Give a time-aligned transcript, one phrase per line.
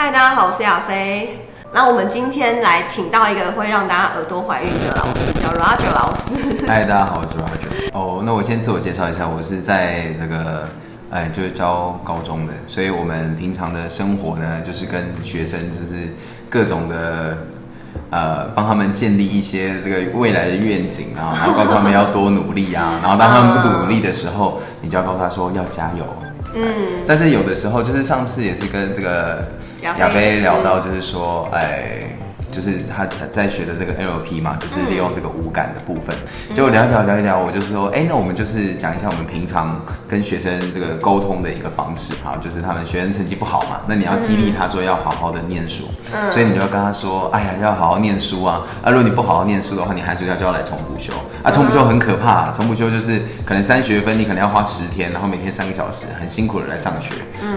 [0.00, 1.40] 嗨，大家好，我是亚飞。
[1.72, 6.64] 那我们今天来请到一个会让大家耳朵怀孕的老师，叫 Roger 老师。
[6.68, 7.90] 嗨，大家好，我是 Roger。
[7.92, 10.68] 哦，那我先自我介绍一下，我是在这个，
[11.10, 16.14] 哎，就是教高中的，所以我们平常的生活呢，就是跟学生就是
[16.48, 17.36] 各种的，
[18.10, 26.06] 呃，帮他们建立一些这个未来的愿景啊， 然后告诉他们要多努力啊，然后当他们不努力的时候，你就要告诉他说要加油。
[26.54, 26.62] 嗯，
[27.06, 29.46] 但是有的时候就是上次也是跟这个
[29.82, 32.00] 亚飞聊到，就是说，哎。
[32.50, 36.16] 就是他在学的这个 NLP 嘛，就是利用这个五感的部分，
[36.56, 45.84] 就聊一聊聊一聊，我就说，哎，那我们就是讲一下我们平常跟学生这个沟通的一个方式啊，就是他们学生成绩不好嘛，那你要激励他说要好好的念书，
[46.32, 57.10] 所以你就要跟他说，哎呀，要好好念书啊，啊，如果你不好好念书的话，你寒暑假就要来重补修，啊，重补修很可怕，重补修就是可能三学分，你可能要花十天，然后每天三个小时，很辛苦的来上学，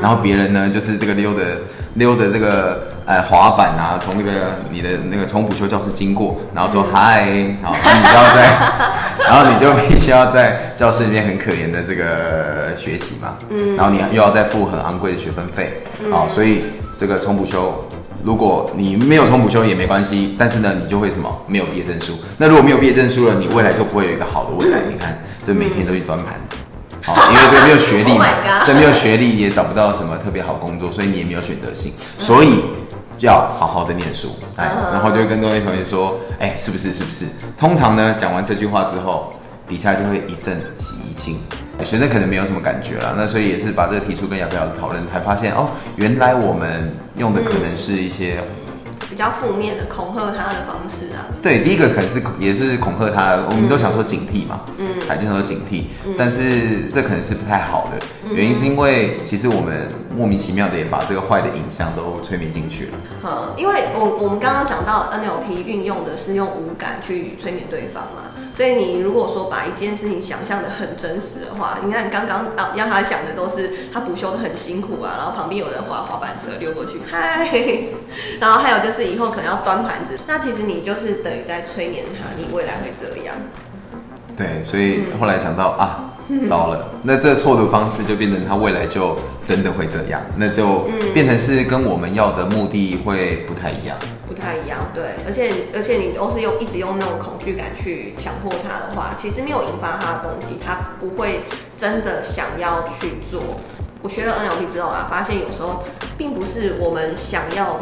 [0.00, 1.58] 然后别人呢就是这个溜着
[1.98, 4.56] 溜着这个呃滑板啊，从那个。
[4.70, 7.24] 你的那个从补修教室经过，然后说嗨，
[7.62, 8.58] 好，你就要在，
[9.26, 15.82] 然后你就必须要在教室里面很可怜的这个学习嘛，嗯，然后你又要再付很昂贵的学分费，
[16.12, 16.64] 好，所以
[16.98, 17.82] 这个重补修，
[18.22, 21.28] 如果你没有重补修也没关系，但是呢，你就会什么？
[21.46, 24.78] 没有毕业证书，那如果没有毕业证书了，你未来就不会有一个好的未来。
[24.88, 26.58] 你看，这每天都去端盘子，
[27.14, 28.26] 好，因为对没有学历嘛，
[28.66, 32.64] 对没有学历也找不到什么特别好工作，所以你也没有选择性，所以。
[33.20, 36.92] 要好好的念书，哎，然后就会跟各位同学说，哎，是不是？
[36.92, 37.26] 是不是？
[37.58, 39.32] 通常呢，讲完这句话之后，
[39.68, 41.36] 底下就会一阵寂静，
[41.84, 43.14] 学生可能没有什么感觉了。
[43.16, 48.38] 那所以也是把这个提出跟亚飞老师讨论，才发现哦，原来我们用的可能是一些。
[49.08, 55.84] 比较负面的恐吓他的方式啊，对，第一个可能是也是恐吓他，我们都想说警惕嘛，嗯，还经常说警惕，
[56.16, 62.92] 但是这可能是不太好的，原因是因为其实我们莫名其妙的也把这个坏的影像都催眠进去了。
[63.24, 68.24] 嗯，因为我我们刚刚讲到 NLP 运用的是用五感去催眠对方嘛。
[68.58, 77.48] 所以你如果说把一件事情想象的很真实的话，你看刚刚让让他想的都是他补修的很辛苦啊，然后旁边有人滑滑板车溜过去，嗨，
[78.40, 83.36] 然后还有就是以后可能要端盘子，那其实你就是等于在催眠他，你未来会这样。
[84.36, 86.14] 对，所以后来想到啊，
[86.48, 89.16] 糟了，那这错的方式就变成他未来就
[89.46, 93.96] 真的会这样，那就变成是跟我们要的目的会不太一样。
[94.38, 101.42] 不太一样，对，而且而且你都是用一直用那种恐惧感去强迫他的话，其实没有引发他的动机，他不会
[101.76, 103.42] 真的想要去做。
[104.00, 105.82] 我学了 NLP 之后啊，发现有时候
[106.16, 107.80] 并不是我们想要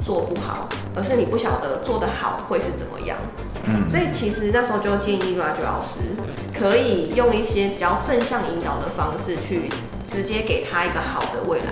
[0.00, 0.66] 做不好，
[0.96, 3.18] 而是你不晓得做得好会是怎么样。
[3.64, 6.16] 嗯，所以其实那时候就建议 Roger 老师
[6.58, 9.68] 可以用一些比较正向引导的方式去
[10.08, 11.66] 直接给他一个好的未来。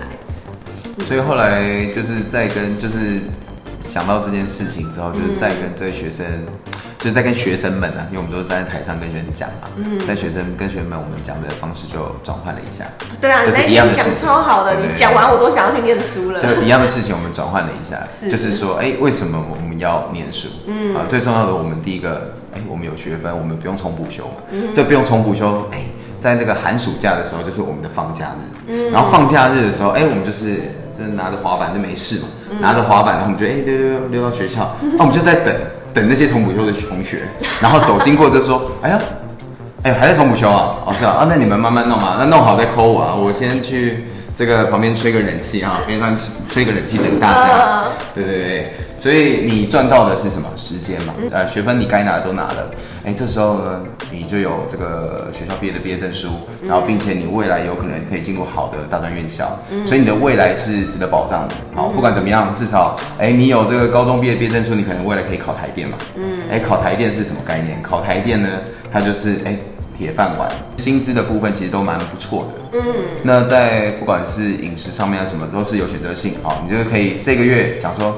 [1.07, 3.19] 所以后来就是在跟就是。
[3.87, 6.25] 想到这件事情之后，就是在跟这些学生，
[6.99, 9.69] 就是在跟学生们呢，因为我们都是站在台上跟学生讲嘛，
[10.05, 12.83] 在学生跟学生们，我们讲的方式就转换了一下。
[13.21, 16.41] 对啊，你一样讲超好的，你讲完我都想要去念书了。
[16.41, 20.49] 就一样的事情，我们转换了一下，就是说，哎，为什么我们要念书？
[20.67, 24.35] 嗯，啊，最重要的，我们第一个，哎，我们有学分，我们不用重补修嘛。
[24.51, 25.85] 嗯，这不用重补修，哎，
[26.19, 28.57] 在那个寒暑假的时候，就是我们的放假日。
[28.67, 30.61] 嗯，然后放假日的时候，哎，我们就是。
[30.97, 32.27] 就拿着滑板就没事嘛，
[32.59, 35.53] 拿着滑板，然后我们就哎溜溜溜到学校，那我们就在等
[35.93, 37.21] 等那些重补修的同学，
[37.61, 38.99] 然后走经过就说， 哎呀，
[39.83, 40.75] 哎还在重补修啊？
[40.85, 44.05] 哦是啊，啊那你们慢慢弄嘛，那弄好再扣我啊，我先去。
[44.37, 46.15] 这个旁边吹个冷气啊， 边上
[46.47, 47.83] 吹个冷气等大家。
[48.13, 51.13] 对对对，所以你赚到的是什么时间嘛？
[51.31, 52.69] 呃，学分你该拿的都拿了。
[53.03, 53.81] 哎，这时候呢，
[54.11, 56.29] 你就有这个学校毕业的毕业证书，
[56.63, 61.55] 然后并且你未来有可能可以进入好的大专院校，所以你的未来是值得保障的。
[61.73, 65.97] 好，不管怎么样，至少哎，你有这个高中毕业毕业证书，你可能未来可以考台电嘛。
[66.15, 66.39] 嗯。
[66.51, 67.81] 哎，考台电是什么概念？
[67.81, 68.47] 考台电呢，
[68.93, 69.57] 它就是哎。
[69.97, 70.47] 铁饭碗，
[70.77, 72.79] 薪资的部分其实都蛮不错的。
[72.79, 72.83] 嗯，
[73.23, 76.35] 那在不管是饮食上面啊什么，都是有选择性。
[76.43, 78.15] 好，你就可以这个月想说，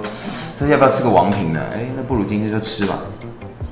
[0.59, 1.61] 这要不要吃个王品呢？
[1.73, 2.99] 哎，那不如今天就吃吧。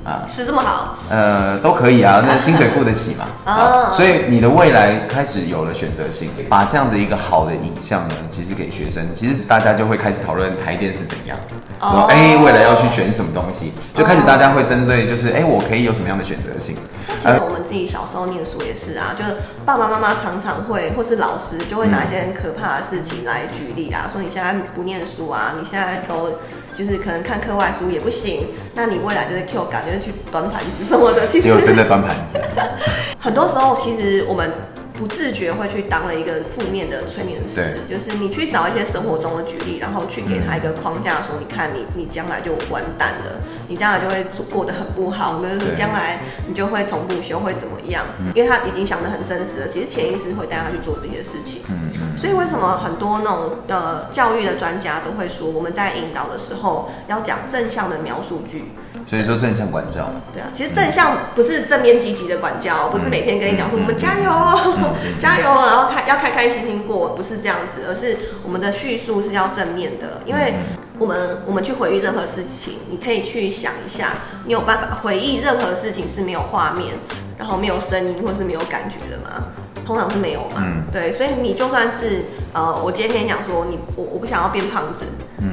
[0.07, 3.25] 啊，吃这么好，呃，都可以啊，那薪水付得起嘛。
[3.44, 11.38] 啊，所以你的未来开始有了选择性，把这样的一个好的影像呢，其实给学生，其实大家就会开始讨论台电是怎样。
[11.81, 16.74] 哦，哎，未来要去选什么东西，就开始大家会针对，就是哎，我可以有什么样的选择性。
[17.21, 26.39] 其实我们自己小时候念书也是啊，就是爸爸妈妈常常会，或是老师就会拿一些很可怕的事情来举例啊，说你现在不念书啊，你现在都。
[26.77, 31.25] 就是可能看课外书也不行，那你未来就是 Q 感，就是去端盘子什么的。
[31.25, 32.39] 其实真的端盘子。
[33.19, 34.51] 很多时候，其实我们
[34.98, 51.62] 不自觉会去当了一个负面的催眠师，就是你去找一些生活中的举例，然后去给他一个框架，说你看你你将来就完蛋了，你将来就会过得很不好，比如说对将来你就会重不修会怎么样，因为他已经想得很真实了，其实潜意识会带他去做这些事情。
[51.70, 58.72] 嗯嗯，所以为什么很多那种呃教育的专家都会说，我们在引导的时候要讲正向的描述句。
[59.08, 64.30] 所以说正向管教，对啊，其实正向不是正面积极的管教，不是每天跟你讲说嗯我们加油。
[64.30, 64.87] 哦，
[65.22, 70.54] 加油，然后开要开开心心过，不是这样子，而是我们的叙述是要正面的，因为
[71.00, 74.13] 我们我们去回忆任何事情，你可以去想一下，
[74.45, 76.95] 你有办法回忆任何事情是没有画面，
[77.38, 79.45] 然后没有声音或是没有感觉的吗？
[79.88, 80.84] 通常是没有嘛，嗯。
[80.92, 85.06] 对，所以你就算是呃，我今天跟你讲说你我我不想要变胖子，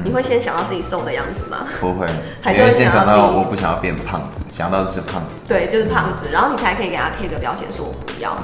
[0.03, 1.65] 你会先想到自己瘦的样子吗？
[1.79, 2.05] 不会，
[2.43, 8.35] 还是会先想到我不想要变胖子，想到的是胖子，对，就是胖子，然后你才可以给他贴个标签，说我不要。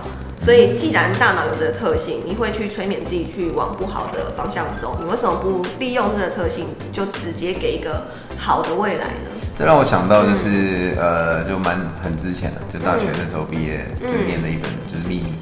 [0.44, 8.08] 所以，既然大脑有这个特性，你会去催眠自己去往不好的方向走，你为什么不利用这个特性，就直接给一个
[8.40, 9.30] 好的未来呢？
[9.56, 15.36] 这让我想到就是、呃，就蛮很之前的，就大学嗯那时候毕业、就念了一本就是秘密，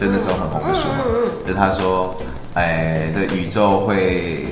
[0.00, 2.14] 就那时候很红的书嘛，嗯嗯就他说，
[2.54, 4.46] 哎，这宇宙会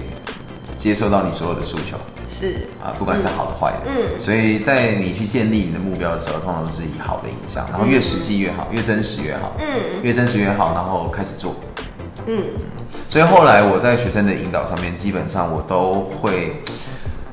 [0.77, 1.97] 接受到你所有的诉求。
[2.37, 4.21] 是，啊，不管是好的坏的，嗯。
[4.21, 10.03] 所以在你去建立你的目标的时候，通常都是以好的影响，然后越实际越好，越真实越好，嗯。
[10.03, 11.55] 越真实越好，然后开始做。
[12.27, 12.43] 嗯。
[13.09, 16.57] 所以后来我在学生的引导上面，基本上我都会，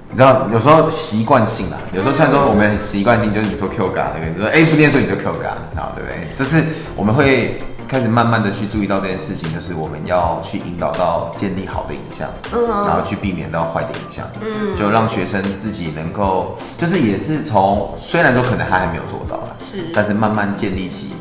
[0.10, 4.32] 你知道，有时候习惯性啊，有时候虽然说我们很习惯性就是你说 Q 嘎，对不对？
[4.34, 6.28] 你说哎不念书你就 Q 嘎，啊对不对？
[6.38, 6.64] 这是
[6.96, 7.58] 我们会
[7.88, 12.68] 开始慢慢的去注意到这件事情，就是我们要去引导到建立好的影像，嗯。
[12.86, 14.76] 然后去避免到坏的影像，嗯。
[14.76, 19.92] 就让学生自己能够，就是也是从虽然说可能他还没有做到啦，是。
[19.94, 21.12] 但是慢慢建立起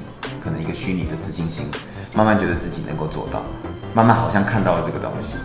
[0.42, 1.66] 可能一个虚拟的自信心，
[2.14, 3.42] 慢慢觉得自己能够做到，
[3.92, 5.36] 慢慢好像看到了这个东西，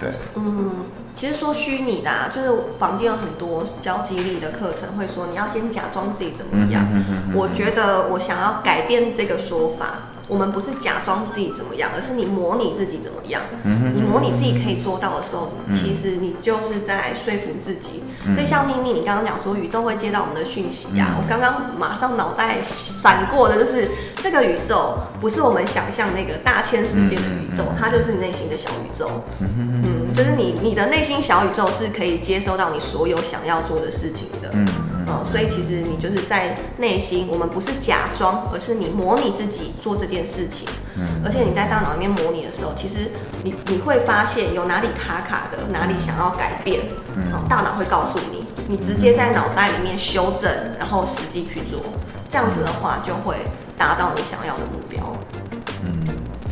[0.00, 0.70] 对，嗯，
[1.14, 6.84] 其实说虚拟的、啊，就是房间有很多教激励的课程会说，你要先假装自己怎么样。
[7.32, 9.86] 我觉得我想要改变这个说法，
[10.26, 13.42] 我们不是假装自己怎么样，而是你模拟自己怎么样。
[13.64, 18.02] 嗯你模拟自己可以做到的时候，其实你就是在说服自己。
[18.26, 29.10] 嗯所以像秘密，你刚刚讲说宇宙会接到我们的讯息呀、嗯我刚刚马上脑袋闪过的就是这个宇宙不是我们想象那个大千世界的宇宙，它就是你内心的小宇宙。
[29.40, 34.50] 嗯，就是你你的内心小宇宙是可以接收到你所有想要做的事情的。
[34.54, 34.66] 嗯
[35.06, 40.68] 嗯嗯所以其实你就是在内心，我们不是假装，而是你模拟自己做这件事情。
[40.96, 43.10] 嗯而且你在大脑里面模拟的时候，其实
[43.42, 46.82] 你你会发现有哪里卡卡的，哪里想要改变，
[47.16, 51.80] 嗯嗯，大脑会告诉你，你直接在脑袋里面修正，然后实际去做，
[52.30, 53.36] 这样子的话就会
[53.76, 55.16] 达到你想要的目标。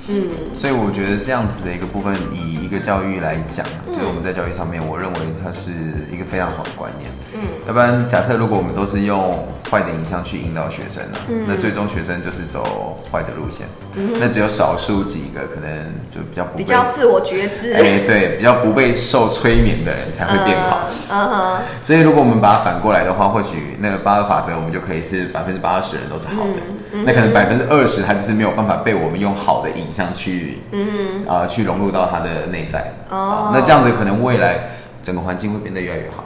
[0.08, 0.28] 嗯。
[0.28, 5.70] 嗯所以我觉得这样子的一个部分，以一个教育来讲，嗯就是我们在教育上面，我认为它是
[6.12, 7.10] 一个非常好的观念。
[7.34, 13.66] 嗯要不然，假设如果我们都是用坏的影像去引导学生呢、嗯那最终学生就是走坏的路线。
[13.94, 15.70] 嗯那只有少数几个可能
[16.10, 20.88] 就比较不被比较自我觉知，哎、对，比较不被受催眠的人才会变好。
[21.10, 32.92] 嗯嗯哼，所以如果我们把它反过来的话，或许那个八二法则，我们就可以是百分之八十人都是好的，嗯那可能百分之二十它就是没有办法被我们用好的影像去，嗯啊、去融入到它的内在。
[33.08, 34.70] 哦啊那这样子可能未来
[35.02, 36.21] 整个环境会变得越来越好。